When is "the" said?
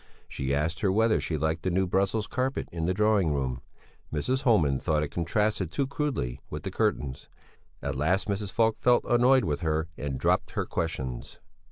1.61-1.69, 2.87-2.93, 6.63-6.71